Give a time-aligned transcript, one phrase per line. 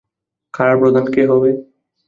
[0.53, 1.49] কারাপ্রধান কে হবে?